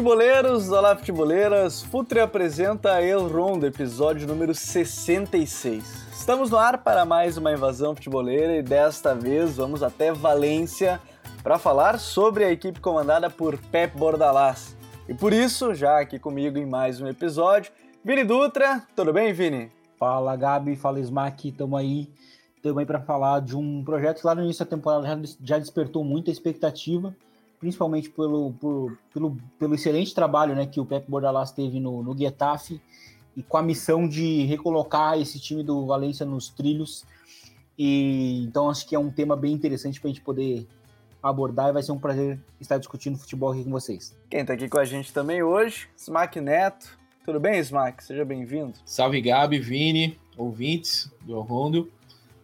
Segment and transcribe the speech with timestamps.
[0.00, 0.70] Futeboleiros!
[0.70, 1.82] Olá, futeboleiras!
[1.82, 5.84] Futre apresenta El Rondo, episódio número 66.
[6.10, 10.98] Estamos no ar para mais uma invasão futeboleira e desta vez vamos até Valência
[11.42, 14.74] para falar sobre a equipe comandada por Pep Bordalás.
[15.06, 17.70] E por isso, já aqui comigo em mais um episódio,
[18.02, 18.82] Vini Dutra.
[18.96, 19.70] Tudo bem, Vini?
[19.98, 20.76] Fala, Gabi.
[20.76, 21.50] Fala, Smack.
[21.50, 22.08] Estamos aí.
[22.64, 26.30] Aí para falar de um projeto que lá no início da temporada já despertou muita
[26.30, 27.14] expectativa
[27.60, 32.16] principalmente pelo, por, pelo, pelo excelente trabalho né, que o Pep Bordalás teve no, no
[32.16, 32.80] Getafe
[33.36, 37.04] e com a missão de recolocar esse time do Valência nos trilhos.
[37.78, 40.66] E então acho que é um tema bem interessante para a gente poder
[41.22, 44.16] abordar e vai ser um prazer estar discutindo futebol aqui com vocês.
[44.30, 46.98] Quem está aqui com a gente também hoje, Smack Neto.
[47.24, 48.02] Tudo bem, Smack?
[48.02, 48.72] Seja bem-vindo.
[48.84, 51.92] Salve, Gabi, Vini, ouvintes do Rondo.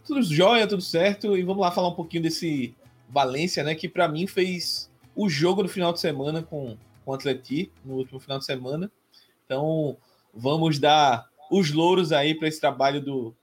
[0.06, 1.36] Tudo jóia, tudo certo.
[1.36, 2.74] E vamos lá falar um pouquinho desse
[3.08, 3.74] Valência, né?
[3.74, 7.94] Que para mim fez o jogo no final de semana com, com o Atleti, no
[7.94, 8.90] último final de semana.
[9.44, 9.96] Então,
[10.34, 13.34] vamos dar os louros aí para esse trabalho do,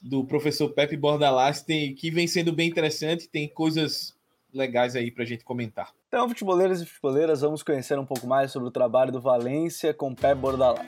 [0.00, 4.16] do professor Pepe Bordalás, tem, que vem sendo bem interessante, tem coisas
[4.52, 5.92] legais aí para a gente comentar.
[6.08, 10.14] Então, futeboleiros e futeboleiras, vamos conhecer um pouco mais sobre o trabalho do Valência com
[10.14, 10.86] Pepe Bordalás.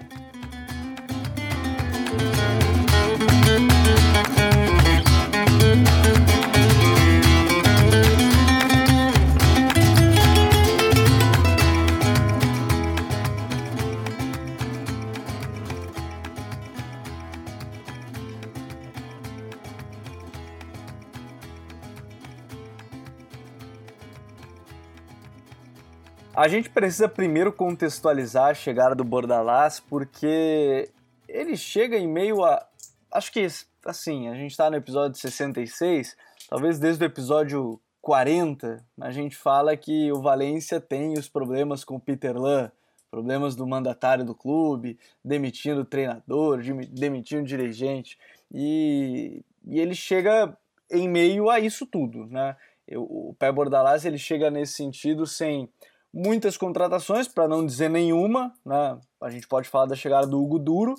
[26.42, 30.90] A gente precisa primeiro contextualizar a chegada do Bordalás, porque
[31.28, 32.66] ele chega em meio a.
[33.12, 33.46] Acho que,
[33.86, 36.16] assim, a gente está no episódio 66,
[36.50, 41.94] talvez desde o episódio 40, a gente fala que o Valência tem os problemas com
[41.94, 42.72] o Peter Lan,
[43.08, 46.60] problemas do mandatário do clube, demitindo o treinador,
[46.90, 48.18] demitindo o dirigente.
[48.52, 50.58] E, e ele chega
[50.90, 52.56] em meio a isso tudo, né?
[52.96, 55.70] O Pé Bordalás ele chega nesse sentido sem
[56.12, 58.52] muitas contratações, para não dizer nenhuma.
[58.64, 58.98] Né?
[59.20, 60.94] A gente pode falar da chegada do Hugo Duro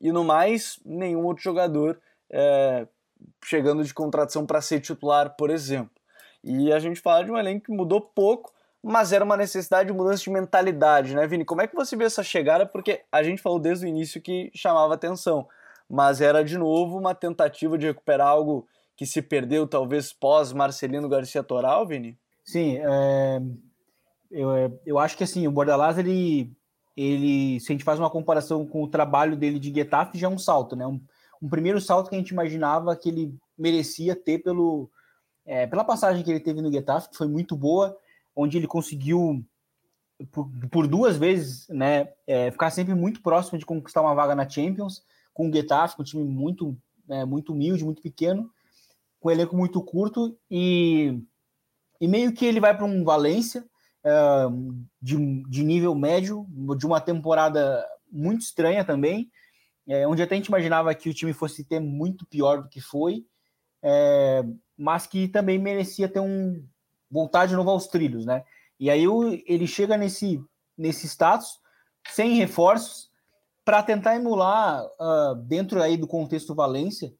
[0.00, 2.86] e no mais, nenhum outro jogador é,
[3.44, 5.90] chegando de contratação para ser titular, por exemplo.
[6.42, 8.52] E a gente fala de um elenco que mudou pouco,
[8.82, 11.44] mas era uma necessidade de mudança de mentalidade, né, Vini?
[11.44, 12.64] Como é que você vê essa chegada?
[12.64, 15.48] Porque a gente falou desde o início que chamava atenção,
[15.90, 21.08] mas era de novo uma tentativa de recuperar algo que se perdeu, talvez pós Marcelino
[21.08, 22.16] Garcia Toral, Vini?
[22.44, 23.40] Sim, é,
[24.30, 26.52] eu, é, eu acho que assim, o Bordalás, ele,
[26.96, 30.30] ele, se a gente faz uma comparação com o trabalho dele de Getafe, já é
[30.30, 30.86] um salto, né?
[30.86, 31.00] Um,
[31.40, 34.90] um primeiro salto que a gente imaginava que ele merecia ter pelo,
[35.46, 37.96] é, pela passagem que ele teve no Getafe, que foi muito boa,
[38.34, 39.44] onde ele conseguiu
[40.32, 44.48] por, por duas vezes, né, é, ficar sempre muito próximo de conquistar uma vaga na
[44.48, 45.02] Champions,
[45.32, 46.76] com o Getafe, com um time muito,
[47.08, 48.50] é, muito humilde, muito pequeno,
[49.20, 51.20] com um elenco muito curto, e,
[52.00, 53.64] e meio que ele vai para um Valência,
[55.00, 59.30] de, de nível médio, de uma temporada muito estranha também,
[59.86, 62.80] é, onde até a gente imaginava que o time fosse ter muito pior do que
[62.80, 63.24] foi,
[63.82, 64.44] é,
[64.76, 66.62] mas que também merecia ter um
[67.10, 68.44] voltar de novo aos trilhos, né?
[68.78, 70.42] E aí o, ele chega nesse,
[70.76, 71.58] nesse status
[72.10, 73.10] sem reforços
[73.64, 77.12] para tentar emular uh, dentro aí do contexto Valência,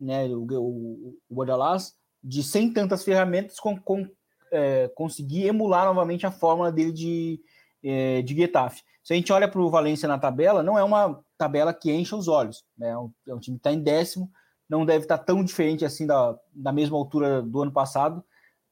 [0.00, 0.26] né?
[0.26, 4.08] O, o, o Bordalás de sem tantas ferramentas com, com
[4.52, 7.40] é, conseguir emular novamente a fórmula dele de,
[7.82, 8.82] é, de Getafe.
[9.02, 12.14] Se a gente olha para o Valência na tabela, não é uma tabela que enche
[12.14, 12.64] os olhos.
[12.76, 12.88] Né?
[12.88, 14.30] É, um, é um time que está em décimo,
[14.68, 18.24] não deve estar tá tão diferente assim da, da mesma altura do ano passado,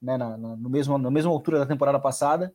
[0.03, 0.17] né?
[0.17, 2.55] na, na, no mesmo, na mesma altura da temporada passada.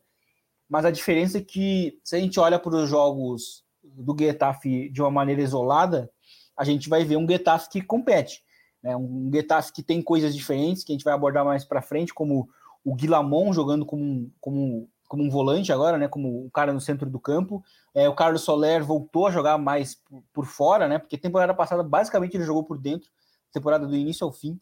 [0.68, 5.00] Mas a diferença é que, se a gente olha para os jogos do Getafe de
[5.00, 6.10] uma maneira isolada,
[6.56, 8.44] a gente vai ver um Getafe que compete.
[8.82, 8.96] Né?
[8.96, 12.48] Um Getafe que tem coisas diferentes, que a gente vai abordar mais para frente, como
[12.84, 16.08] o Guilamon jogando como, como, como um volante agora, né?
[16.08, 17.62] Como o cara no centro do campo.
[17.94, 20.98] É, o Carlos Soler voltou a jogar mais por, por, fora, né?
[20.98, 23.10] Porque temporada passada basicamente ele jogou por dentro,
[23.52, 24.58] temporada do início ao fim.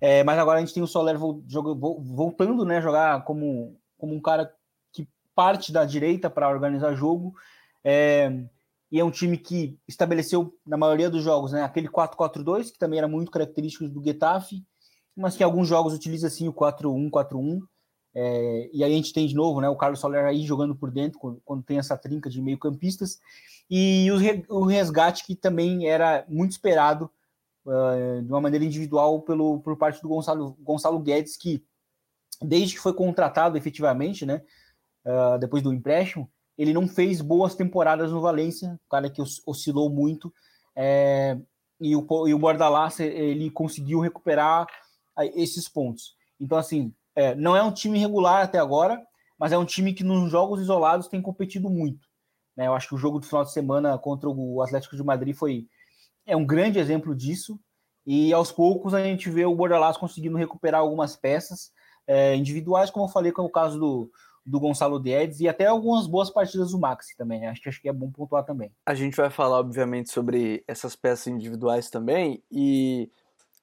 [0.00, 2.80] É, mas agora a gente tem o Soler voltando, né?
[2.80, 4.52] Jogar como, como um cara
[4.92, 7.34] que parte da direita para organizar jogo.
[7.82, 8.32] É,
[8.90, 11.62] e é um time que estabeleceu na maioria dos jogos, né?
[11.62, 14.64] Aquele 4-4-2 que também era muito característico do Getafe
[15.18, 17.60] mas que alguns jogos utiliza assim o 4-1-4-1.
[18.14, 20.90] É, e aí a gente tem de novo né, o Carlos Soler aí jogando por
[20.90, 23.18] dentro, quando, quando tem essa trinca de meio-campistas,
[23.68, 27.10] e o, o, resgate que também era muito esperado
[27.66, 31.62] uh, de uma maneira individual pelo, por parte do Gonçalo, Gonçalo Guedes, que
[32.40, 34.42] desde que foi contratado efetivamente, né,
[35.04, 39.90] uh, depois do empréstimo, ele não fez boas temporadas no Valência, o cara que oscilou
[39.90, 40.32] muito,
[40.74, 41.36] é,
[41.80, 44.66] e o, e o Bordalás ele conseguiu recuperar
[45.26, 46.16] esses pontos.
[46.40, 49.02] Então, assim, é, não é um time regular até agora,
[49.38, 52.06] mas é um time que nos jogos isolados tem competido muito.
[52.56, 52.66] Né?
[52.66, 55.66] Eu acho que o jogo do final de semana contra o Atlético de Madrid foi
[56.26, 57.58] é um grande exemplo disso.
[58.06, 61.70] E aos poucos a gente vê o Bordalás conseguindo recuperar algumas peças
[62.06, 64.10] é, individuais, como eu falei com o caso do,
[64.44, 67.46] do Gonçalo Guedes e até algumas boas partidas do Maxi também.
[67.46, 68.72] Acho que, acho que é bom pontuar também.
[68.86, 72.42] A gente vai falar, obviamente, sobre essas peças individuais também.
[72.50, 73.10] E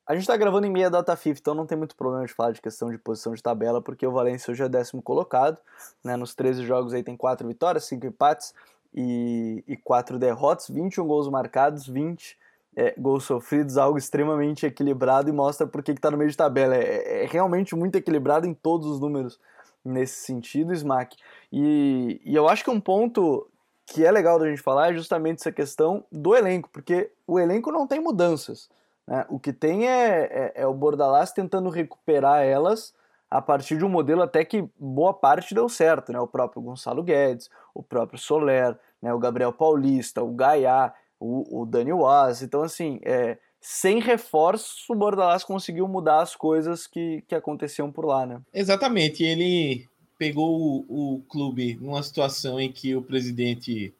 [0.08, 2.52] a gente está gravando em meia data FIFA, então não tem muito problema de falar
[2.52, 5.58] de questão de posição de tabela, porque o Valencia hoje é décimo colocado.
[6.04, 6.16] Né?
[6.16, 8.54] Nos 13 jogos aí tem 4 vitórias, 5 empates
[8.94, 12.38] e, e 4 derrotas, 21 gols marcados, 20
[12.76, 16.76] é, gols sofridos, algo extremamente equilibrado e mostra por que está no meio de tabela.
[16.76, 19.40] É, é, realmente muito equilibrado em todos os números
[19.84, 21.18] nesse sentido, Smack.
[21.52, 23.48] E, e eu acho que um ponto
[23.86, 27.72] que é legal da gente falar é justamente essa questão do elenco, porque o elenco
[27.72, 28.70] não tem mudanças.
[29.08, 29.26] Né?
[29.30, 32.94] O que tem é, é, é o Bordalás tentando recuperar elas
[33.30, 36.20] a partir de um modelo até que boa parte deu certo, né?
[36.20, 39.14] O próprio Gonçalo Guedes, o próprio Soler, né?
[39.14, 42.42] o Gabriel Paulista, o Gaiá, o, o Dani Waz.
[42.42, 48.06] Então, assim, é, sem reforço, o Bordalás conseguiu mudar as coisas que, que aconteciam por
[48.06, 48.40] lá, né?
[48.54, 49.24] Exatamente.
[49.24, 49.88] Ele
[50.18, 53.94] pegou o, o clube numa situação em que o presidente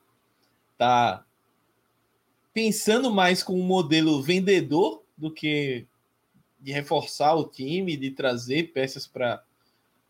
[0.74, 1.25] está
[2.56, 5.86] pensando mais com um modelo vendedor do que
[6.58, 9.44] de reforçar o time, de trazer peças para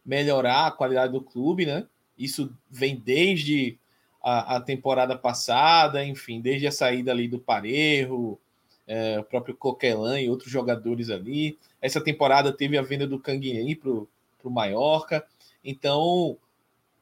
[0.05, 1.87] melhorar a qualidade do clube, né?
[2.15, 3.79] Isso vem desde
[4.21, 8.37] a, a, temporada passada, enfim, desde a saída ali do Parejo,
[8.85, 11.57] é, o próprio Coquelin e outros jogadores ali.
[11.81, 14.07] Essa temporada teve a venda do Canguinhei para o
[14.43, 15.25] Mallorca.
[15.63, 16.37] Então,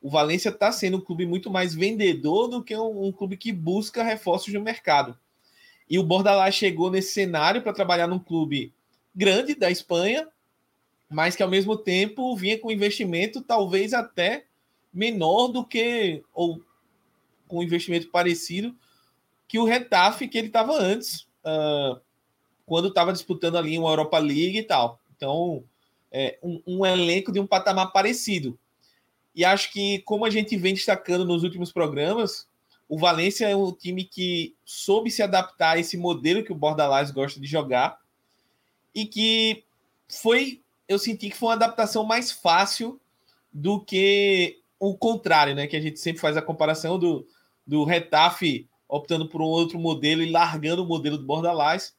[0.02, 3.52] o Valência está sendo um clube muito mais vendedor do que um, um clube que
[3.52, 5.20] busca reforços no mercado.
[5.94, 8.74] E o Bordalás chegou nesse cenário para trabalhar num clube
[9.14, 10.28] grande da Espanha,
[11.08, 14.46] mas que ao mesmo tempo vinha com investimento talvez até
[14.92, 16.60] menor do que, ou
[17.48, 18.76] com investimento parecido
[19.48, 22.02] que o Retafe que ele estava antes, uh,
[22.66, 25.00] quando estava disputando ali uma Europa League e tal.
[25.16, 25.64] Então,
[26.12, 28.58] é, um, um elenco de um patamar parecido.
[29.36, 32.48] E acho que, como a gente vem destacando nos últimos programas,
[32.94, 37.10] o Valência é um time que soube se adaptar a esse modelo que o Bordalás
[37.10, 38.00] gosta de jogar
[38.94, 39.64] e que
[40.08, 43.02] foi, eu senti que foi uma adaptação mais fácil
[43.52, 45.66] do que o contrário, né?
[45.66, 47.28] Que a gente sempre faz a comparação do,
[47.66, 51.96] do Retafe optando por um outro modelo e largando o modelo do Bordalás.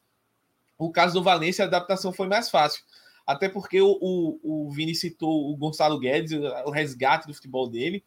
[0.78, 2.84] O caso do Valência, a adaptação foi mais fácil.
[3.26, 6.30] Até porque o, o, o Vini citou o Gonçalo Guedes,
[6.64, 8.04] o resgate do futebol dele.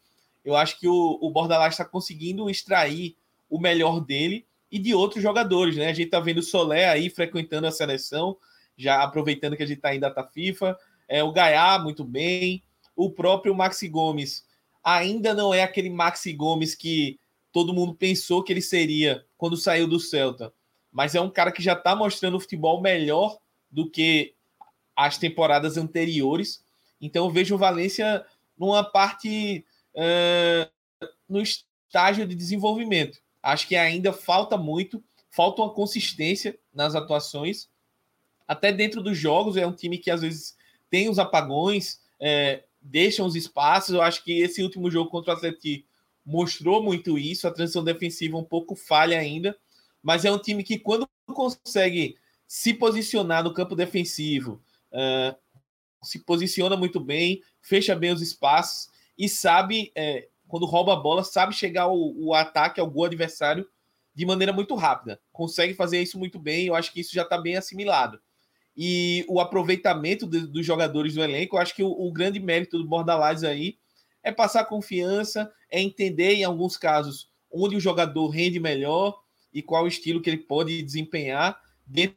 [0.48, 3.14] Eu acho que o, o Bordalás está conseguindo extrair
[3.50, 5.88] o melhor dele e de outros jogadores, né?
[5.88, 8.34] A gente tá vendo o Solé aí frequentando a seleção,
[8.74, 10.74] já aproveitando que a gente tá em data FIFA.
[11.06, 12.62] É, o Gaiá, muito bem.
[12.96, 14.42] O próprio Maxi Gomes
[14.82, 17.20] ainda não é aquele Maxi Gomes que
[17.52, 20.50] todo mundo pensou que ele seria quando saiu do Celta.
[20.90, 23.36] Mas é um cara que já está mostrando o futebol melhor
[23.70, 24.32] do que
[24.96, 26.64] as temporadas anteriores.
[26.98, 28.24] Então eu vejo o Valência
[28.56, 29.62] numa parte
[29.98, 33.18] uh, no estágio de desenvolvimento.
[33.42, 37.68] Acho que ainda falta muito, falta uma consistência nas atuações.
[38.46, 40.56] Até dentro dos jogos, é um time que às vezes
[40.88, 43.94] tem os apagões, é, deixa os espaços.
[43.94, 45.86] Eu acho que esse último jogo contra o Atlético
[46.24, 47.46] mostrou muito isso.
[47.46, 49.56] A transição defensiva um pouco falha ainda,
[50.02, 54.62] mas é um time que, quando consegue se posicionar no campo defensivo,
[54.92, 55.36] uh,
[56.02, 58.88] se posiciona muito bem, fecha bem os espaços
[59.18, 63.66] e sabe, é, quando rouba a bola, sabe chegar o, o ataque ao gol adversário
[64.14, 65.20] de maneira muito rápida.
[65.32, 68.20] Consegue fazer isso muito bem, eu acho que isso já está bem assimilado.
[68.76, 72.78] E o aproveitamento de, dos jogadores do elenco, eu acho que o, o grande mérito
[72.78, 73.76] do Bordalás aí
[74.22, 79.18] é passar confiança, é entender em alguns casos onde o jogador rende melhor
[79.52, 82.16] e qual o estilo que ele pode desempenhar dentro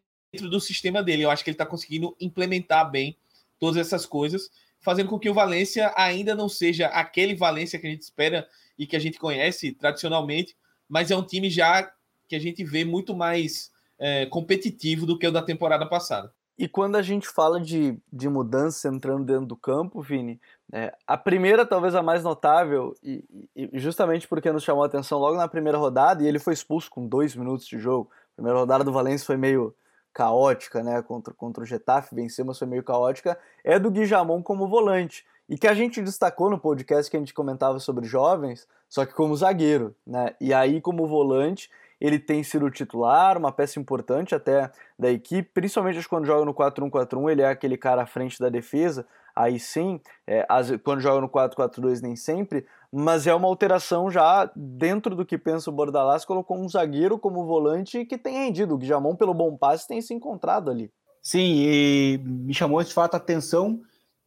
[0.49, 1.23] do sistema dele.
[1.23, 3.17] Eu acho que ele está conseguindo implementar bem
[3.59, 4.49] todas essas coisas,
[4.81, 8.47] fazendo com que o Valência ainda não seja aquele Valência que a gente espera
[8.77, 10.55] e que a gente conhece tradicionalmente,
[10.89, 11.89] mas é um time já
[12.27, 16.33] que a gente vê muito mais é, competitivo do que o da temporada passada.
[16.57, 20.39] E quando a gente fala de, de mudança entrando dentro do campo, Vini,
[20.71, 23.23] é, a primeira, talvez a mais notável, e,
[23.55, 26.89] e, justamente porque nos chamou a atenção logo na primeira rodada, e ele foi expulso
[26.89, 28.11] com dois minutos de jogo.
[28.33, 29.73] A primeira rodada do Valência foi meio
[30.13, 31.01] caótica, né?
[31.01, 33.37] Contra, contra o Getafe, venceu, mas foi meio caótica.
[33.63, 35.25] É do Guijamon como volante.
[35.49, 39.13] e que a gente destacou no podcast que a gente comentava sobre jovens, só que
[39.13, 40.33] como zagueiro, né?
[40.39, 46.07] E aí como volante, ele tem sido titular, uma peça importante até da equipe, principalmente
[46.09, 50.45] quando joga no 4-1-4-1, ele é aquele cara à frente da defesa, aí sim, é,
[50.49, 55.37] as, quando joga no 4-4-2 nem sempre, mas é uma alteração já dentro do que
[55.37, 59.55] pensa o Bordalás, colocou um zagueiro como volante que tem rendido, o Guijamon pelo bom
[59.55, 60.91] passe tem se encontrado ali.
[61.21, 63.79] Sim, e me chamou de fato a atenção,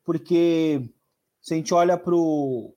[0.05, 0.89] porque
[1.43, 2.75] se a gente olha para o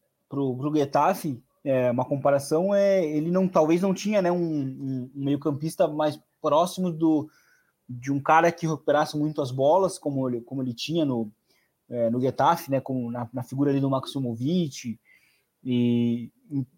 [0.76, 5.88] Getafe, é, uma comparação é ele não talvez não tinha né, um, um, meio campista
[5.88, 7.30] mais próximo do
[7.90, 11.32] de um cara que recuperasse muito as bolas como ele, como ele tinha no,
[11.90, 15.00] é, no Getafe, né, como na, na figura ali do Maximovic
[15.70, 16.32] e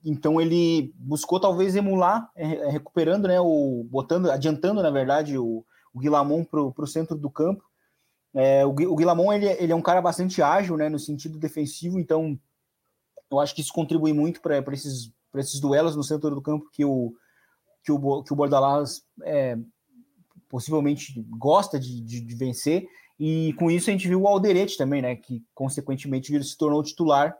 [0.03, 5.63] então ele buscou talvez emular é, é recuperando né o botando adiantando na verdade o,
[5.93, 7.63] o Guilamon para o centro do campo
[8.33, 11.99] é, o, o Guilamon ele, ele é um cara bastante ágil né no sentido defensivo
[11.99, 12.39] então
[13.31, 16.83] eu acho que isso contribui muito para esses, esses duelos no centro do campo que
[16.83, 17.13] o,
[17.83, 19.55] que o, que o Bordalás é,
[20.49, 22.87] possivelmente gosta de, de, de, vencer.
[23.19, 25.15] E com isso a gente viu o Alderete também, né?
[25.15, 27.35] Que consequentemente se tornou titular.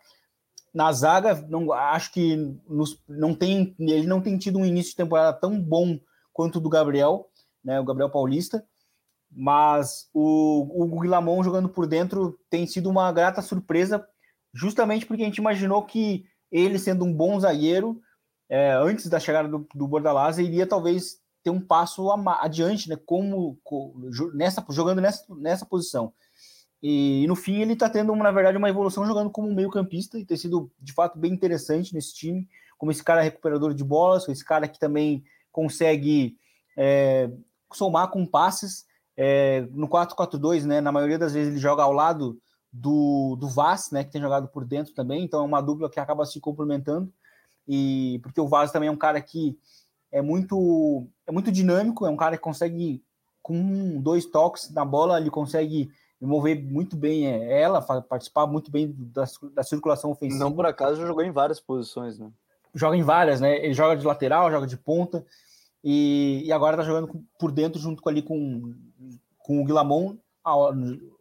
[0.73, 2.35] Na zaga, não, acho que
[2.67, 5.99] nos, não tem, ele não tem tido um início de temporada tão bom
[6.31, 7.29] quanto o do Gabriel,
[7.63, 7.79] né?
[7.79, 8.63] O Gabriel Paulista.
[9.31, 14.05] Mas o, o jogando por dentro tem sido uma grata surpresa
[14.53, 18.01] justamente porque a gente imaginou que ele, sendo um bom zagueiro,
[18.49, 22.09] é, antes da chegada do, do Bordalás, iria talvez ter um passo
[22.41, 22.97] adiante, né?
[23.05, 23.59] Como
[24.33, 26.11] nessa, jogando nessa, nessa posição.
[26.81, 30.25] E, e, no fim ele está tendo, na verdade, uma evolução jogando como meio-campista e
[30.25, 34.45] tem sido de fato bem interessante nesse time, como esse cara recuperador de bolas, esse
[34.45, 36.37] cara que também consegue
[36.77, 37.29] é,
[37.73, 38.87] somar com passes.
[39.21, 40.79] É, no 4-4-2, né?
[40.79, 42.39] Na maioria das vezes ele joga ao lado
[42.71, 45.99] do, do Vaz, né, que tem jogado por dentro também, então é uma dupla que
[45.99, 47.11] acaba se complementando,
[47.67, 49.57] e porque o Vaz também é um cara que
[50.11, 53.03] é muito, é muito dinâmico, é um cara que consegue,
[53.41, 55.91] com dois toques na bola, ele consegue
[56.25, 60.43] mover muito bem é, ela, participar muito bem da, da circulação ofensiva.
[60.43, 62.29] Não por acaso jogou em várias posições, né?
[62.73, 63.63] Joga em várias, né?
[63.63, 65.25] Ele joga de lateral, joga de ponta,
[65.83, 68.73] e, e agora tá jogando por dentro junto com ali com,
[69.39, 70.17] com o Guilamon,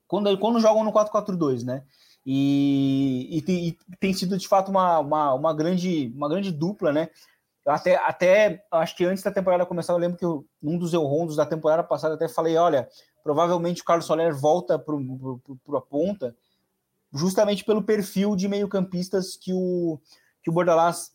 [0.07, 1.85] quando, quando jogam no 4-4-2, né?
[2.27, 7.09] E, e, e, tem sido de fato uma, uma, uma, grande, uma grande dupla, né?
[7.67, 11.37] Até, até acho que antes da temporada começar, eu lembro que eu, num dos rondos
[11.37, 12.89] da temporada passada até falei: olha,
[13.29, 16.35] provavelmente o Carlos Soler volta para a ponta,
[17.13, 20.01] justamente pelo perfil de meio-campistas que o,
[20.43, 21.13] que o Bordalás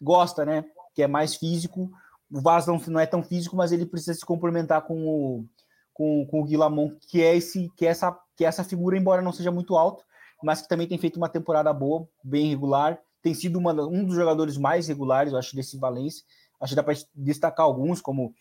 [0.00, 0.64] gosta, né?
[0.94, 1.90] Que é mais físico.
[2.30, 5.44] O Vaz não, não é tão físico, mas ele precisa se complementar com o,
[5.92, 9.20] com, com o Guilamon, que é esse que é essa que é essa figura, embora
[9.20, 10.04] não seja muito alto,
[10.40, 14.14] mas que também tem feito uma temporada boa, bem regular, tem sido uma, um dos
[14.14, 16.24] jogadores mais regulares, eu acho, desse Valência.
[16.60, 18.32] Acho que dá para destacar alguns, como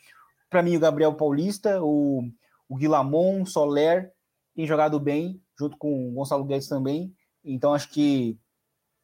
[0.52, 2.30] para mim o Gabriel Paulista, o,
[2.70, 4.12] o Guilamon, Soler,
[4.56, 7.14] tem jogado bem, junto com o Gonçalo Guedes também.
[7.44, 8.38] Então acho que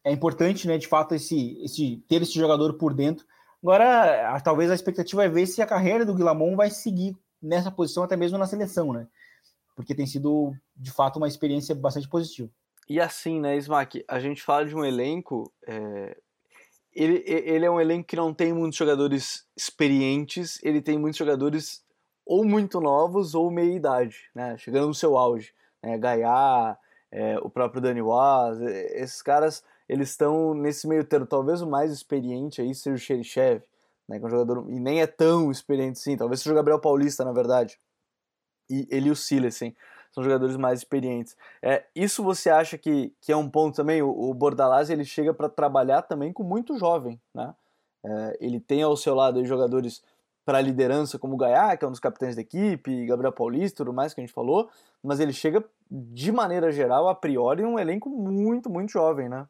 [0.04, 3.24] é importante, né, de fato, esse, esse ter esse jogador por dentro.
[3.62, 8.02] Agora, talvez a expectativa é ver se a carreira do Guilamon vai seguir nessa posição,
[8.02, 9.06] até mesmo na seleção, né?
[9.74, 12.50] Porque tem sido, de fato, uma experiência bastante positiva.
[12.88, 15.50] E assim, né, Smack, a gente fala de um elenco.
[15.66, 16.16] É...
[16.92, 21.83] Ele, ele é um elenco que não tem muitos jogadores experientes, ele tem muitos jogadores
[22.24, 24.56] ou muito novos ou meia idade, né?
[24.56, 25.52] Chegando no seu auge.
[25.82, 25.98] Né?
[25.98, 26.76] Gaiá,
[27.10, 31.26] é, o próprio Dani Waz, esses caras eles estão nesse meio termo.
[31.26, 33.62] Talvez o mais experiente aí seja o Xerichev,
[34.08, 36.80] né, que é um jogador e nem é tão experiente assim, talvez seja o Gabriel
[36.80, 37.78] Paulista, na verdade.
[38.68, 39.76] E ele e o Silesen
[40.10, 41.36] são jogadores mais experientes.
[41.62, 44.00] É, isso você acha que, que é um ponto também?
[44.00, 47.54] O, o Bordalás ele chega para trabalhar também com muito jovem, né?
[48.06, 50.02] É, ele tem ao seu lado jogadores
[50.44, 53.92] para liderança como o Gaiá, que é um dos capitães da equipe, Gabriel Paulista, tudo
[53.92, 54.68] mais que a gente falou,
[55.02, 59.46] mas ele chega de maneira geral, a priori, um elenco muito, muito jovem, né?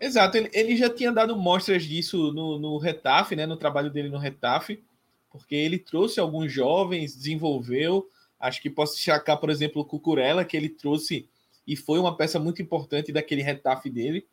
[0.00, 4.08] Exato, ele, ele já tinha dado mostras disso no, no Retafe, né, no trabalho dele
[4.08, 4.82] no Retafe,
[5.30, 8.08] porque ele trouxe alguns jovens, desenvolveu.
[8.38, 11.28] Acho que posso destacar, por exemplo, o Cucurella, que ele trouxe
[11.64, 14.26] e foi uma peça muito importante daquele Retafe dele.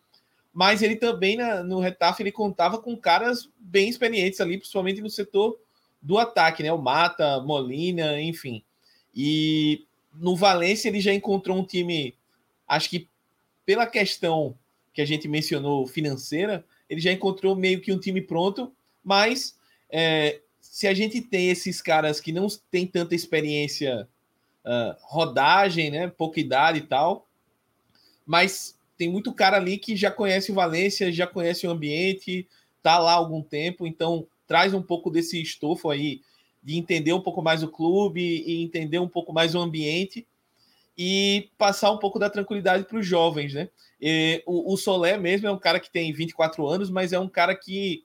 [0.51, 5.09] Mas ele também, na, no Retafe, ele contava com caras bem experientes ali, principalmente no
[5.09, 5.59] setor
[6.01, 6.71] do ataque, né?
[6.71, 8.63] O Mata, Molina, enfim.
[9.15, 12.15] E no Valência ele já encontrou um time,
[12.67, 13.07] acho que
[13.65, 14.55] pela questão
[14.93, 18.71] que a gente mencionou financeira, ele já encontrou meio que um time pronto,
[19.03, 19.57] mas
[19.89, 24.07] é, se a gente tem esses caras que não têm tanta experiência,
[24.65, 27.27] uh, rodagem, né, pouca idade e tal,
[28.25, 32.47] mas tem muito cara ali que já conhece o Valência, já conhece o ambiente,
[32.81, 36.21] tá lá há algum tempo, então traz um pouco desse estofo aí
[36.61, 40.27] de entender um pouco mais o clube e entender um pouco mais o ambiente
[40.97, 43.69] e passar um pouco da tranquilidade para os jovens, né?
[44.01, 47.29] E, o, o Solé mesmo é um cara que tem 24 anos, mas é um
[47.29, 48.03] cara que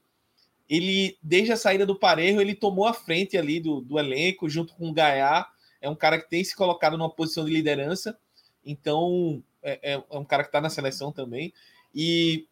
[0.69, 4.75] ele, desde a saída do Parejo, ele tomou a frente ali do, do elenco, junto
[4.75, 5.47] com o Gaiá.
[5.81, 8.19] É um cara que tem se colocado numa posição de liderança.
[8.65, 11.55] Então, é, é, é um cara que está na seleção também.
[11.95, 12.47] E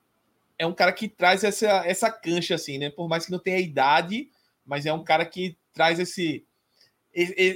[0.59, 2.91] é um cara que traz essa, essa cancha, assim, né?
[2.91, 4.31] Por mais que não tenha idade,
[4.65, 6.47] mas é um cara que traz esse.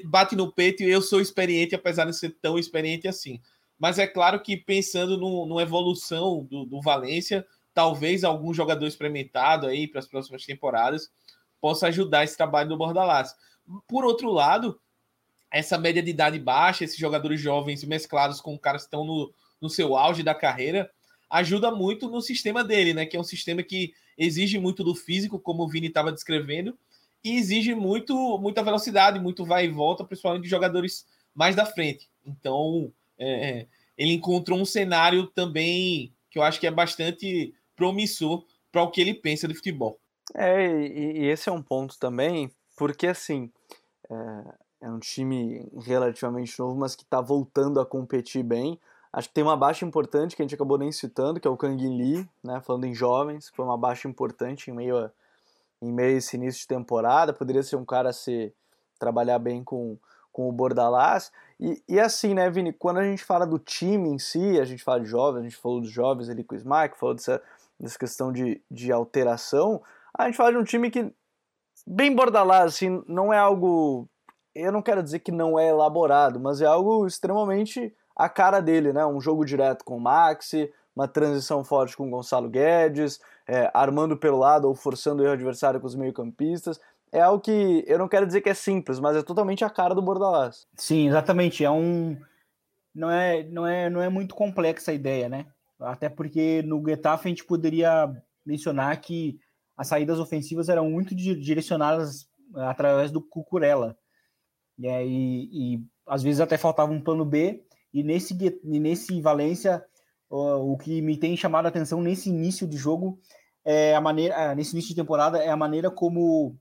[0.04, 3.40] bate no peito e eu sou experiente, apesar de ser tão experiente assim.
[3.78, 9.66] Mas é claro que pensando no, numa evolução do, do Valência, talvez algum jogador experimentado
[9.66, 11.10] aí para as próximas temporadas
[11.60, 13.34] possa ajudar esse trabalho do Bordalás.
[13.86, 14.80] Por outro lado,
[15.50, 19.68] essa média de idade baixa, esses jogadores jovens mesclados com caras que estão no, no
[19.68, 20.90] seu auge da carreira,
[21.28, 23.06] ajuda muito no sistema dele, né?
[23.06, 26.76] Que é um sistema que exige muito do físico, como o Vini estava descrevendo,
[27.22, 32.08] e exige muito, muita velocidade, muito vai e volta, principalmente de jogadores mais da frente.
[32.24, 33.66] Então, é, é
[33.96, 39.00] ele encontrou um cenário também que eu acho que é bastante promissor para o que
[39.00, 39.98] ele pensa de futebol.
[40.34, 43.50] É, e, e, esse é um ponto também, porque assim,
[44.10, 48.78] é, é um time relativamente novo, mas que está voltando a competir bem.
[49.12, 51.56] Acho que tem uma baixa importante que a gente acabou nem citando, que é o
[51.56, 55.10] Kang Lee, né, falando em jovens, foi uma baixa importante em meio a,
[55.80, 58.52] em meio a esse início de temporada, poderia ser um cara se
[58.98, 59.96] trabalhar bem com,
[60.32, 61.32] com o Bordalás.
[61.58, 64.82] E, e assim, né, Vini, quando a gente fala do time em si, a gente
[64.82, 67.42] fala de jovens, a gente falou dos jovens ali com o Smack, falou dessa,
[67.80, 69.82] nessa questão de, de alteração,
[70.16, 71.12] a gente fala de um time que,
[71.86, 74.08] bem bordalás, assim, não é algo.
[74.54, 78.92] Eu não quero dizer que não é elaborado, mas é algo extremamente a cara dele,
[78.92, 79.04] né?
[79.04, 84.16] Um jogo direto com o Maxi, uma transição forte com o Gonçalo Guedes, é, armando
[84.16, 86.80] pelo lado ou forçando o erro adversário com os meio-campistas.
[87.12, 89.94] É algo que eu não quero dizer que é simples, mas é totalmente a cara
[89.94, 90.66] do Bordalás.
[90.74, 91.64] Sim, exatamente.
[91.64, 92.16] É um.
[92.94, 95.46] Não é, não é, não é muito complexa a ideia, né?
[95.78, 98.10] Até porque no Getafe a gente poderia
[98.44, 99.38] mencionar que
[99.76, 103.96] as saídas ofensivas eram muito direcionadas através do Cucurella.
[104.78, 107.62] E, aí, e às vezes até faltava um plano B.
[107.96, 109.82] E nesse, nesse Valência,
[110.28, 113.18] o que me tem chamado a atenção nesse início de jogo
[113.64, 116.54] é a maneira, eh, nesse início de temporada, é a maneira como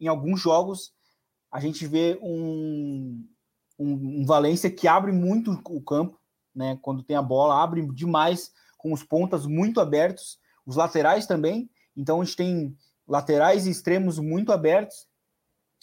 [0.00, 0.94] em alguns jogos
[1.52, 3.22] a gente vê um,
[3.78, 6.18] um, um Valência que abre muito o campo,
[6.54, 6.78] né?
[6.80, 11.68] Quando tem a bola, abre demais, com os pontas muito abertos, os laterais também.
[11.94, 12.74] Então a gente tem
[13.06, 15.06] laterais e extremos muito abertos.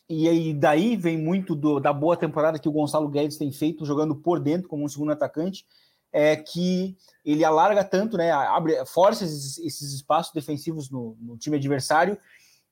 [0.10, 3.86] E aí daí vem muito do, da boa temporada que o Gonçalo Guedes tem feito,
[3.86, 5.66] jogando por dentro como um segundo atacante,
[6.14, 8.32] é que ele alarga tanto, né?
[8.32, 12.18] Abre, força esses, esses espaços defensivos no, no time adversário.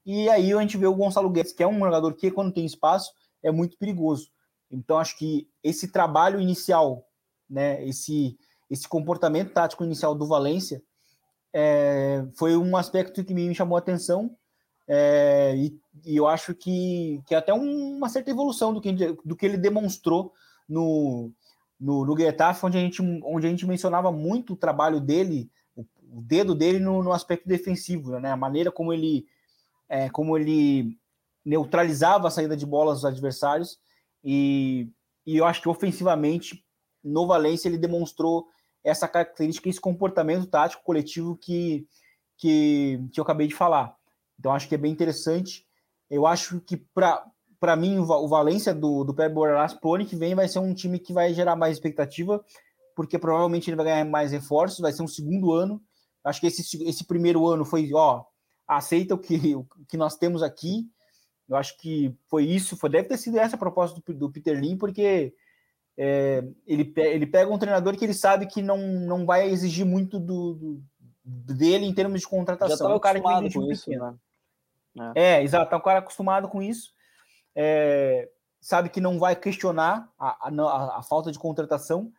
[0.06, 2.65] E aí a gente vê o Gonçalo Guedes, que é um jogador que, quando tem
[2.65, 3.12] espaço,
[3.43, 4.30] é muito perigoso.
[4.71, 7.06] Então, acho que esse trabalho inicial
[7.50, 8.38] né, esse,
[8.69, 10.82] esse comportamento tático inicial do Valência
[11.54, 14.36] é, foi um aspecto que me chamou a atenção
[14.88, 19.36] é, e, e, eu acho que, que é até uma certa evolução do que, do
[19.36, 20.32] que ele demonstrou
[20.69, 21.32] no,
[21.80, 25.86] no, no Getafe, onde a, gente, onde a gente mencionava muito o trabalho dele, o,
[26.12, 28.32] o dedo dele no, no, aspecto defensivo, né?
[28.32, 29.26] a maneira como ele,
[29.89, 30.98] é, como ele
[31.43, 33.80] neutralizava a saída de bolas dos adversários
[34.24, 34.89] e,
[35.26, 36.63] e eu acho que ofensivamente
[37.04, 38.48] no Valência ele demonstrou
[38.84, 41.88] essa característica, esse comportamento tático coletivo que,
[42.38, 43.95] que, que eu acabei de falar.
[44.39, 45.65] Então acho que é bem interessante.
[46.10, 46.78] Eu acho que
[47.60, 50.74] para mim o Valência do, do Pep Borras pro ano que vem vai ser um
[50.74, 52.43] time que vai gerar mais expectativa,
[52.95, 55.82] porque provavelmente ele vai ganhar mais reforços, vai ser um segundo ano.
[56.24, 58.24] Acho que esse, esse primeiro ano foi, ó,
[58.67, 60.88] aceita o que, o que nós temos aqui.
[61.48, 64.60] Eu acho que foi isso, foi, deve ter sido essa a proposta do, do Peter
[64.60, 65.34] Lim, porque
[65.98, 70.19] é, ele, ele pega um treinador que ele sabe que não, não vai exigir muito
[70.19, 70.84] do, do
[71.24, 72.88] dele em termos de contratação.
[72.88, 74.15] Já é o cara acostumado com isso, né?
[75.16, 75.40] É.
[75.40, 76.94] é, exato, tá o cara acostumado com isso.
[77.56, 78.30] É,
[78.62, 82.12] sabe que não vai questionar a, a, a, falta de contratação,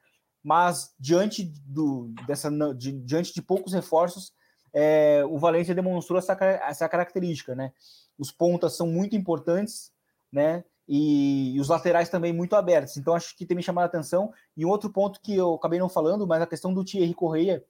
[0.43, 4.33] mas diante, do, dessa, de, diante de poucos reforços,
[4.73, 7.73] é, o Valência demonstrou essa, essa característica, né?
[8.19, 9.93] Os pontas são muito importantes,
[10.31, 10.65] né?
[10.89, 12.97] e, e, os laterais também muito abertos.
[12.97, 14.33] Então acho que tem me chamado a atenção.
[14.57, 17.65] E um outro ponto que eu acabei não falando, mas a questão do Thierry Correia,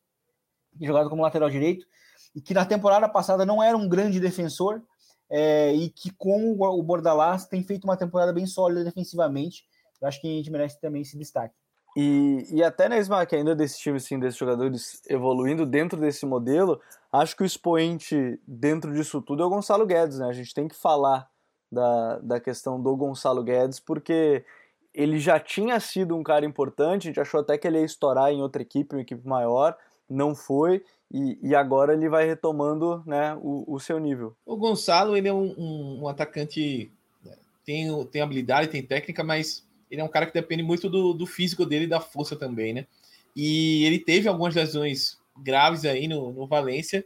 [0.80, 1.86] jogado como lateral direito,
[2.34, 4.82] e que na temporada passada não era um grande defensor,
[5.30, 9.64] é, e que com o Bordalás tem feito uma temporada bem sólida defensivamente.
[10.00, 11.54] Eu acho que a gente merece também esse destaque.
[11.96, 16.78] E, e até na Smack, ainda desse time, assim, desses jogadores evoluindo dentro desse modelo,
[17.10, 20.26] acho que o expoente dentro disso tudo é o Gonçalo Guedes, né?
[20.28, 21.26] A gente tem que falar
[21.72, 24.44] da, da questão do Gonçalo Guedes, porque
[24.92, 28.30] ele já tinha sido um cara importante, a gente achou até que ele ia estourar
[28.30, 29.74] em outra equipe, uma equipe maior,
[30.08, 34.36] não foi, e, e agora ele vai retomando né, o, o seu nível.
[34.44, 36.90] O Gonçalo, ele é um, um, um atacante,
[37.24, 41.12] né, tem, tem habilidade, tem técnica, mas ele é um cara que depende muito do,
[41.12, 42.86] do físico dele e da força também, né?
[43.34, 47.04] E ele teve algumas lesões graves aí no, no Valência,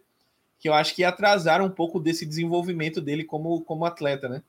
[0.58, 4.42] que eu acho que atrasaram um pouco desse desenvolvimento dele como, como atleta, né?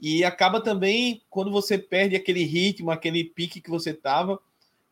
[0.00, 4.40] E acaba também quando você perde aquele ritmo, aquele pique que você tava,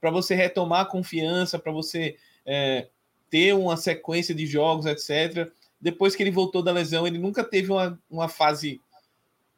[0.00, 2.88] para você retomar a confiança, para você é,
[3.30, 5.50] ter uma sequência de jogos, etc.
[5.80, 8.80] Depois que ele voltou da lesão, ele nunca teve uma, uma fase,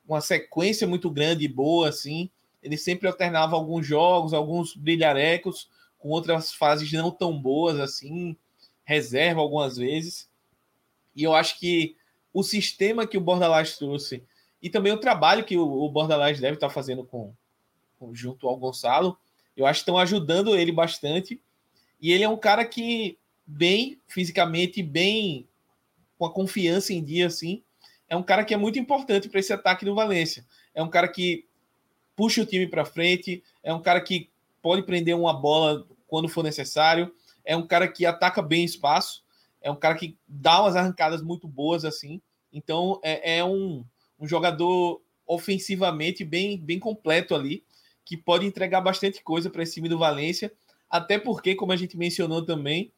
[0.06, 2.30] uma sequência muito grande e boa, assim
[2.62, 8.36] ele sempre alternava alguns jogos, alguns brilharecos, com outras fases não tão boas assim,
[8.84, 10.28] reserva algumas vezes.
[11.14, 11.96] E eu acho que
[12.32, 14.22] o sistema que o Bordalás trouxe
[14.62, 17.32] e também o trabalho que o, Bordalás deve estar fazendo com,
[17.98, 19.18] com, junto ao Gonçalo,
[19.56, 21.40] eu acho que estão ajudando ele bastante.
[22.00, 23.18] E ele é um cara que
[23.50, 25.46] bem fisicamente, bem
[26.18, 27.62] com a confiança em dia assim,
[28.08, 30.44] é um cara que é muito importante para esse ataque do Valência.
[30.74, 31.46] É um cara que
[32.16, 34.28] puxa o time para frente, é um cara que
[34.60, 37.12] pode prender uma bola quando for necessário,
[37.44, 39.22] é um cara que ataca bem espaço,
[39.62, 42.20] é um cara que dá umas arrancadas muito boas assim.
[42.52, 43.84] Então é, é um,
[44.18, 47.64] um jogador ofensivamente bem, bem completo ali,
[48.04, 50.52] que pode entregar bastante coisa para esse time do Valência,
[50.90, 52.92] até porque, como a gente mencionou também,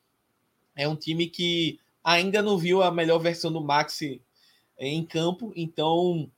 [0.77, 4.21] é um time que ainda não viu a melhor versão do Maxi
[4.79, 6.31] em campo, então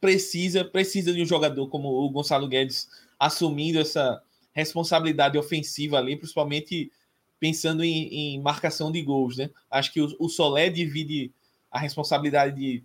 [0.00, 6.90] precisa precisa de um jogador como o Gonçalo Guedes assumindo essa responsabilidade ofensiva ali, principalmente
[7.38, 9.50] pensando em, em marcação de gols, né?
[9.70, 11.30] Acho que o, o, Solé divide
[11.70, 12.82] a responsabilidade de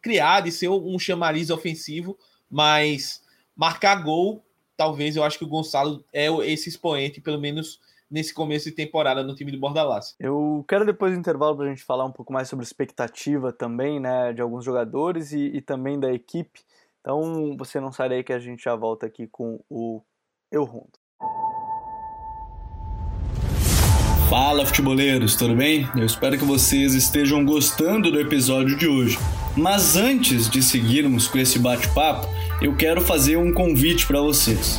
[0.00, 2.18] criar, de ser um chamariz ofensivo,
[2.50, 3.22] mas
[3.54, 4.42] marcar gol,
[4.76, 9.22] talvez eu acho que o Gonçalo é esse expoente, pelo menos nesse começo de temporada
[9.22, 10.14] no time do Bordalás.
[10.18, 14.00] Eu quero depois do intervalo para a gente falar um pouco mais sobre expectativa também,
[14.00, 16.60] né, de alguns jogadores e, e, também da equipe.
[17.00, 20.02] Então você não sai daí que a gente já volta aqui com o
[20.50, 20.98] Eu Rondo.
[24.28, 25.88] Fala futeboleiros, tudo bem?
[25.96, 29.18] Eu espero que vocês estejam gostando do episódio de hoje.
[29.56, 32.26] Mas antes de seguirmos com esse bate-papo,
[32.60, 34.78] eu quero fazer um convite para vocês.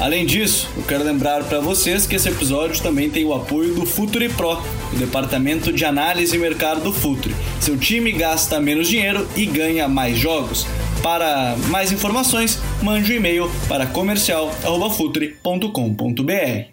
[0.00, 3.84] Além disso, eu quero lembrar para vocês que esse episódio também tem o apoio do
[3.84, 7.34] Futuri Pro, o departamento de análise e mercado do Futuri.
[7.60, 10.64] Seu time gasta menos dinheiro e ganha mais jogos.
[11.02, 16.68] Para mais informações, mande um e-mail para comercial@futuri.com.br.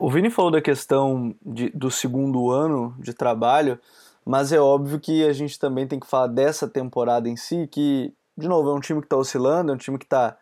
[0.00, 3.78] O Vini falou da questão de, do segundo ano de trabalho,
[4.26, 8.12] mas é óbvio que a gente também tem que falar dessa temporada em si, que,
[8.36, 10.36] de novo, é um time que está oscilando, é um time que está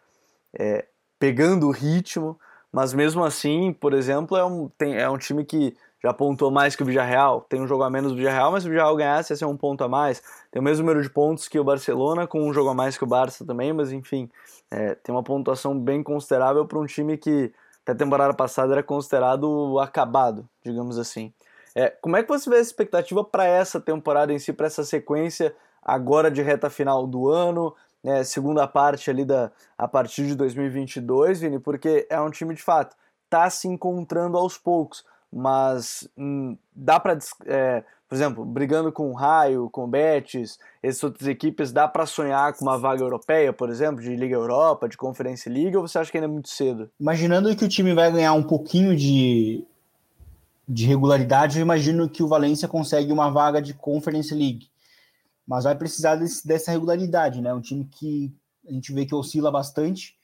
[0.59, 0.87] é,
[1.19, 2.39] pegando o ritmo,
[2.73, 6.77] mas mesmo assim, por exemplo, é um, tem, é um time que já pontuou mais
[6.77, 9.33] que o Villarreal, tem um jogo a menos do Villarreal, mas se o Villarreal ganhasse
[9.33, 12.27] ia ser um ponto a mais, tem o mesmo número de pontos que o Barcelona,
[12.27, 14.31] com um jogo a mais que o Barça também, mas enfim,
[14.71, 18.83] é, tem uma pontuação bem considerável para um time que até a temporada passada era
[18.83, 21.33] considerado acabado, digamos assim.
[21.75, 24.85] É, como é que você vê a expectativa para essa temporada em si, para essa
[24.85, 27.75] sequência agora de reta final do ano?
[28.07, 32.63] Né, segunda parte ali da a partir de 2022, Vini, porque é um time de
[32.63, 32.95] fato
[33.29, 39.15] tá se encontrando aos poucos, mas hum, dá para é, por exemplo, brigando com o
[39.15, 43.69] Raio, com o Betis, essas outras equipes, dá para sonhar com uma vaga europeia, por
[43.69, 46.89] exemplo, de Liga Europa, de Conferência Liga, ou você acha que ainda é muito cedo?
[47.01, 49.65] Imaginando que o time vai ganhar um pouquinho de,
[50.69, 54.69] de regularidade, eu imagino que o Valência consegue uma vaga de Conference League
[55.47, 57.55] mas vai precisar desse, dessa regularidade, né?
[57.55, 58.35] Um time que
[58.67, 60.17] a gente vê que oscila bastante,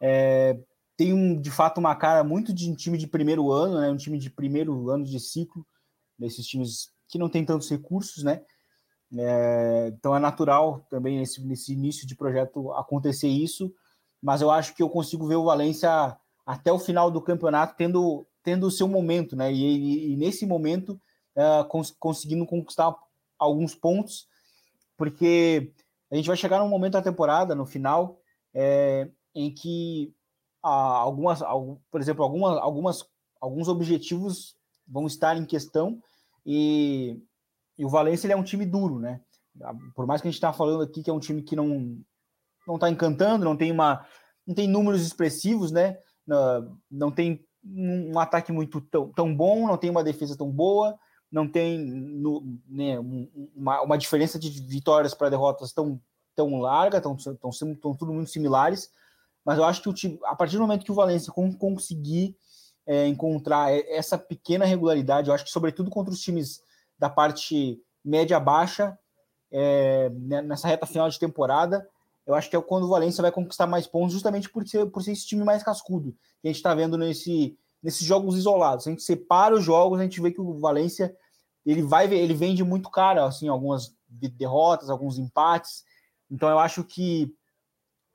[0.00, 0.58] é,
[0.96, 3.88] tem um, de fato uma cara muito de um time de primeiro ano, né?
[3.88, 5.66] Um time de primeiro ano de ciclo,
[6.18, 8.42] desses times que não tem tantos recursos, né?
[9.16, 13.72] É, então é natural também nesse, nesse início de projeto acontecer isso,
[14.22, 18.26] mas eu acho que eu consigo ver o Valência até o final do campeonato tendo
[18.42, 19.52] tendo o seu momento, né?
[19.52, 21.00] E, e, e nesse momento
[21.36, 22.94] uh, cons conseguindo conquistar
[23.38, 24.26] alguns pontos,
[24.98, 25.72] porque
[26.10, 28.20] a gente vai chegar num momento da temporada, no final,
[28.52, 30.12] é, em que
[30.60, 31.40] algumas,
[31.90, 33.04] por exemplo, algumas, algumas,
[33.40, 34.56] alguns objetivos
[34.86, 36.02] vão estar em questão
[36.44, 37.22] e,
[37.78, 39.20] e o Valência ele é um time duro, né?
[39.94, 41.98] Por mais que a gente está falando aqui que é um time que não
[42.66, 44.04] não está encantando, não tem uma
[44.46, 45.96] não tem números expressivos, né?
[46.90, 50.98] Não tem um ataque muito tão, tão bom, não tem uma defesa tão boa,
[51.30, 52.98] não tem no, né,
[53.54, 56.00] uma, uma diferença de vitórias para derrotas tão,
[56.34, 58.90] tão larga, tão, tão, tão tudo muito similares.
[59.44, 62.36] Mas eu acho que o time, a partir do momento que o Valência conseguir
[62.86, 66.62] é, encontrar essa pequena regularidade, eu acho que sobretudo contra os times
[66.98, 68.98] da parte média-baixa,
[69.50, 71.88] é, né, nessa reta final de temporada,
[72.26, 75.02] eu acho que é quando o Valência vai conquistar mais pontos, justamente por ser, por
[75.02, 78.86] ser esse time mais cascudo, que a gente está vendo nesse, nesses jogos isolados.
[78.86, 81.14] A gente separa os jogos, a gente vê que o Valência
[81.64, 85.84] ele vai ele vende muito caro, assim, algumas derrotas, alguns empates.
[86.30, 87.34] Então eu acho que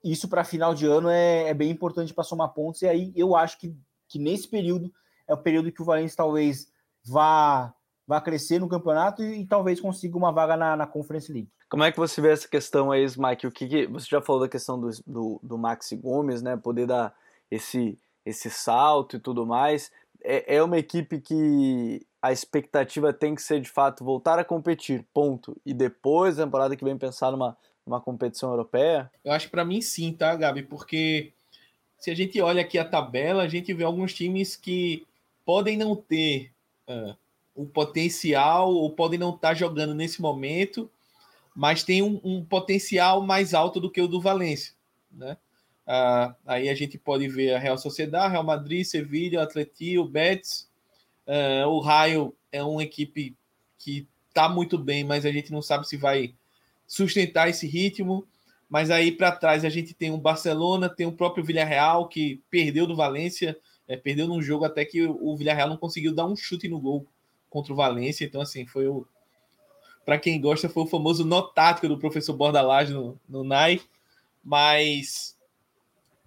[0.03, 2.81] isso para final de ano é, é bem importante para somar pontos.
[2.81, 3.75] E aí eu acho que,
[4.07, 4.91] que nesse período
[5.27, 6.67] é o período que o Valência talvez
[7.05, 7.73] vá,
[8.05, 11.49] vá crescer no campeonato e, e talvez consiga uma vaga na, na Conference League.
[11.69, 13.47] Como é que você vê essa questão aí, Mike?
[13.47, 16.55] O que, que você já falou da questão do, do, do Maxi Gomes, né?
[16.55, 17.15] Poder dar
[17.49, 19.91] esse, esse salto e tudo mais.
[20.23, 25.05] É, é uma equipe que a expectativa tem que ser de fato voltar a competir,
[25.13, 25.55] ponto.
[25.65, 29.11] E depois, a temporada que vem, pensar numa, numa competição europeia?
[29.23, 30.63] Eu acho para mim sim, tá, Gabi?
[30.63, 31.33] Porque
[31.99, 35.05] se a gente olha aqui a tabela, a gente vê alguns times que
[35.45, 36.51] podem não ter
[36.87, 37.15] uh,
[37.53, 40.89] o potencial ou podem não estar tá jogando nesse momento
[41.55, 44.73] mas tem um, um, potencial mais alto do que o do Valência,
[45.11, 45.37] né?
[45.85, 50.69] Ah, aí a gente pode ver a Real Sociedade, Real Madrid, Sevilha, Atlético, Betis.
[51.27, 53.35] Ah, o Raio é uma equipe
[53.77, 56.33] que está muito bem, mas a gente não sabe se vai
[56.87, 58.27] sustentar esse ritmo.
[58.69, 62.87] Mas aí para trás a gente tem o Barcelona, tem o próprio Villarreal que perdeu
[62.87, 63.55] do Valência,
[63.87, 67.05] é, perdeu num jogo até que o Villarreal não conseguiu dar um chute no gol
[67.49, 68.25] contra o Valência.
[68.25, 69.05] Então assim foi o,
[70.03, 73.79] para quem gosta, foi o famoso nó tático do professor Bordalás no, no NAI,
[74.43, 75.32] mas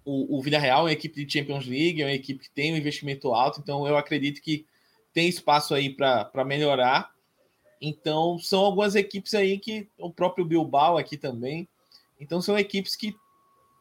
[0.07, 2.77] o, o Villarreal é uma equipe de Champions League, é uma equipe que tem um
[2.77, 4.65] investimento alto, então eu acredito que
[5.13, 7.11] tem espaço aí para melhorar.
[7.81, 11.67] Então, são algumas equipes aí que o próprio Bilbao aqui também.
[12.21, 13.13] Então, são equipes que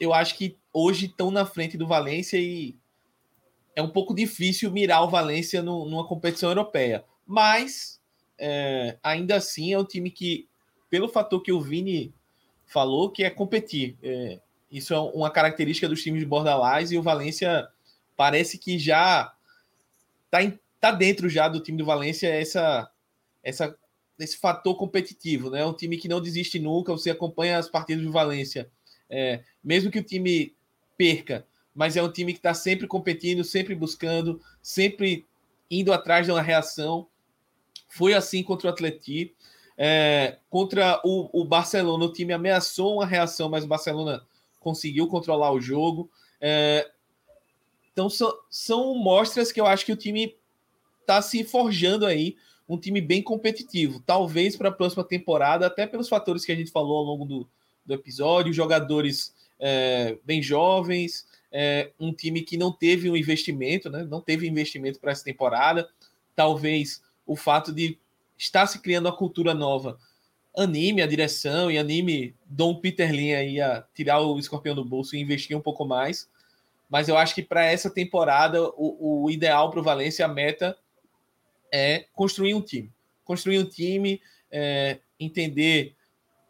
[0.01, 2.75] eu acho que hoje estão na frente do Valência e
[3.77, 7.05] é um pouco difícil mirar o Valência numa competição europeia.
[7.25, 8.01] Mas
[8.37, 10.49] é, ainda assim é um time que,
[10.91, 12.13] pelo fator que o Vini
[12.67, 13.97] falou, que é competir.
[14.03, 14.41] É,
[14.77, 17.67] isso é uma característica dos times de Bordalás e o Valência
[18.15, 19.33] parece que já
[20.27, 22.91] está tá dentro já do time do Valência essa,
[23.43, 23.75] essa,
[24.19, 25.61] esse fator competitivo, né?
[25.61, 28.71] É um time que não desiste nunca, você acompanha as partidas do Valência,
[29.09, 30.55] é, mesmo que o time
[30.97, 35.25] perca, mas é um time que está sempre competindo, sempre buscando, sempre
[35.71, 37.07] indo atrás de uma reação.
[37.89, 39.35] Foi assim contra o Atleti.
[39.79, 44.25] É, contra o, o, Barcelona, o time ameaçou uma reação, mas o Barcelona
[44.67, 46.11] conseguiu controlar o jogo.
[46.41, 46.91] É,
[47.93, 50.37] então são, são mostras que eu acho que o time
[51.03, 52.37] está se forjando aí,
[52.69, 54.03] um time bem competitivo.
[54.05, 57.49] Talvez para a próxima temporada, até pelos fatores que a gente falou ao longo do,
[57.87, 64.03] do episódio, jogadores é, bem jovens, é, um time que não teve um investimento, né?
[64.03, 65.89] não teve investimento para essa temporada.
[66.35, 67.97] Talvez o fato de
[68.37, 69.97] estar se criando uma cultura nova
[70.57, 75.15] anime a direção e anime Dom Peter Lin aí a tirar o escorpião do bolso
[75.15, 76.29] e investir um pouco mais.
[76.89, 80.77] Mas eu acho que para essa temporada, o, o ideal para o Valência, a meta
[81.73, 82.91] é construir um time.
[83.25, 85.95] Construir um time, é, entender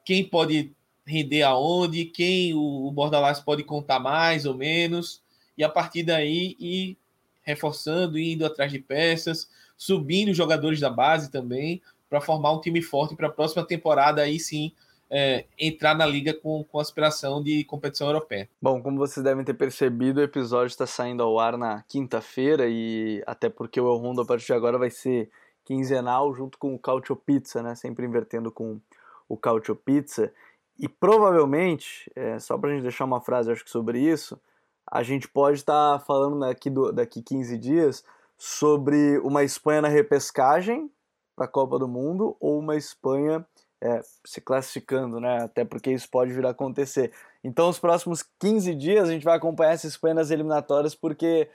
[0.05, 0.73] quem pode
[1.07, 5.23] render aonde, quem o, o Bordalás pode contar mais ou menos,
[5.57, 6.99] e a partir daí ir
[7.43, 13.17] reforçando, indo atrás de peças, subindo jogadores da base também, para formar um time forte
[13.17, 14.73] para a próxima temporada aí sim
[15.11, 18.49] é, entrar na liga com, com aspiração de competição europeia.
[18.61, 23.23] Bom, como vocês devem ter percebido, o episódio está saindo ao ar na quinta-feira e
[23.27, 25.31] até porque o El Rondo a partir de agora vai ser
[25.65, 27.75] quinzenal junto com o Cautio Pizza, né?
[27.75, 28.81] Sempre invertendo com
[29.29, 30.33] o Cautio Pizza.
[30.79, 34.41] E provavelmente, é, só para a gente deixar uma frase acho que sobre isso,
[34.89, 38.05] a gente pode estar tá falando daqui, do, daqui 15 dias
[38.37, 40.91] sobre uma Espanha na repescagem
[41.37, 43.47] para a Copa do Mundo ou uma Espanha
[43.81, 45.43] é, se classificando, né?
[45.43, 47.13] Até porque isso pode vir a acontecer.
[47.45, 51.49] Então, os próximos 15 dias a gente vai acompanhar essa Espanha nas eliminatórias, porque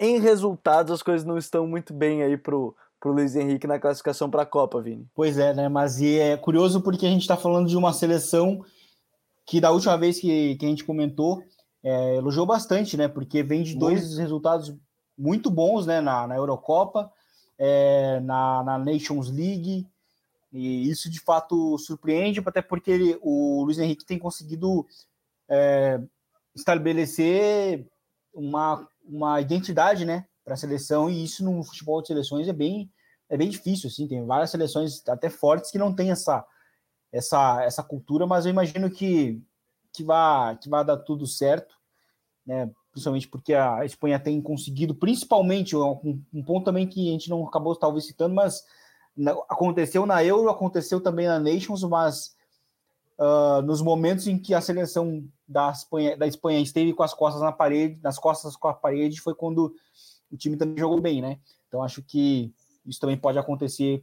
[0.00, 4.30] em resultados as coisas não estão muito bem aí pro, pro Luiz Henrique na classificação
[4.30, 5.06] para a Copa, Vini.
[5.14, 5.68] Pois é, né?
[5.68, 8.64] Mas é curioso porque a gente está falando de uma seleção
[9.46, 11.42] que da última vez que, que a gente comentou
[11.84, 13.06] é, elogiou bastante, né?
[13.06, 14.74] Porque vem de dois resultados
[15.16, 16.00] muito bons, né?
[16.00, 17.10] Na, na Eurocopa,
[17.58, 19.86] é, na, na Nations League,
[20.52, 24.86] e isso de fato surpreende, até porque ele, o Luiz Henrique tem conseguido
[25.48, 26.00] é,
[26.54, 27.86] estabelecer
[28.32, 30.26] uma, uma identidade, né?
[30.44, 32.90] Para a seleção, e isso no futebol de seleções é bem,
[33.28, 34.06] é bem difícil, assim.
[34.06, 36.46] Tem várias seleções até fortes que não tem essa,
[37.12, 39.42] essa, essa cultura, mas eu imagino que,
[39.92, 41.76] que, vai, que vai dar tudo certo
[42.46, 42.70] né?
[42.96, 47.46] Principalmente porque a Espanha tem conseguido, principalmente, um, um ponto também que a gente não
[47.46, 48.64] acabou talvez citando, mas
[49.14, 52.34] na, aconteceu na Euro, aconteceu também na Nations, mas
[53.18, 57.42] uh, nos momentos em que a seleção da Espanha, da Espanha esteve com as costas
[57.42, 59.74] na parede, nas costas com a parede, foi quando
[60.32, 61.38] o time também jogou bem, né?
[61.68, 62.50] Então acho que
[62.86, 64.02] isso também pode acontecer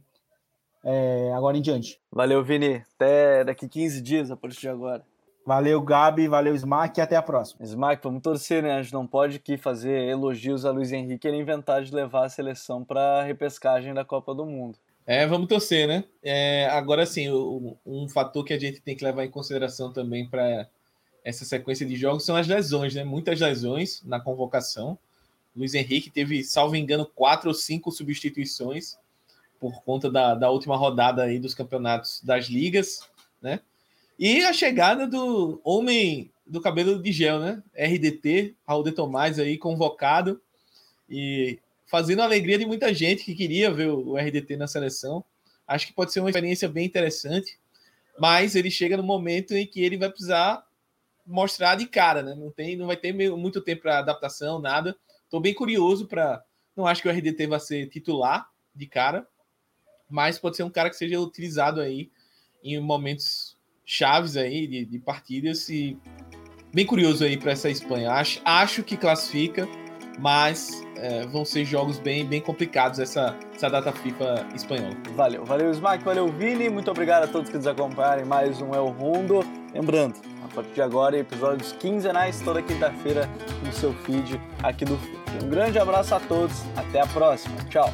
[0.84, 2.00] é, agora em diante.
[2.12, 2.84] Valeu, Vini.
[2.94, 5.04] Até daqui 15 dias a partir de agora.
[5.46, 7.64] Valeu, Gabi, valeu, Smack, e até a próxima.
[7.66, 8.72] Smack, vamos torcer, né?
[8.72, 12.28] A gente não pode aqui fazer elogios a Luiz Henrique e inventar de levar a
[12.30, 14.78] seleção para a repescagem da Copa do Mundo.
[15.06, 16.04] É, vamos torcer, né?
[16.22, 20.26] É, agora sim, um, um fator que a gente tem que levar em consideração também
[20.26, 20.66] para
[21.22, 23.04] essa sequência de jogos são as lesões, né?
[23.04, 24.98] Muitas lesões na convocação.
[25.54, 28.96] Luiz Henrique teve, salvo engano, quatro ou cinco substituições
[29.60, 33.00] por conta da, da última rodada aí dos campeonatos das ligas,
[33.42, 33.60] né?
[34.18, 37.62] E a chegada do homem do cabelo de gel, né?
[37.74, 40.40] RDT, Raul de Tomás aí convocado
[41.08, 45.24] e fazendo a alegria de muita gente que queria ver o RDT na seleção.
[45.66, 47.58] Acho que pode ser uma experiência bem interessante,
[48.18, 50.64] mas ele chega no momento em que ele vai precisar
[51.26, 52.34] mostrar de cara, né?
[52.34, 54.96] Não tem, não vai ter muito tempo para adaptação, nada.
[55.24, 56.44] Estou bem curioso para,
[56.76, 59.26] não acho que o RDT vai ser titular de cara,
[60.08, 62.10] mas pode ser um cara que seja utilizado aí
[62.62, 63.53] em momentos
[63.84, 65.98] chaves aí de, de partidas e
[66.72, 68.10] bem curioso aí para essa Espanha.
[68.12, 69.68] Acho, acho que classifica,
[70.18, 74.96] mas é, vão ser jogos bem, bem complicados essa, essa data FIFA espanhola.
[75.14, 78.88] Valeu, valeu Smack, valeu Vini, muito obrigado a todos que nos acompanharem mais um El
[78.88, 79.40] Rundo.
[79.72, 83.28] Lembrando, a partir de agora, episódios quinzenais toda quinta-feira
[83.64, 84.98] no seu feed aqui do
[85.42, 87.92] Um grande abraço a todos, até a próxima, tchau!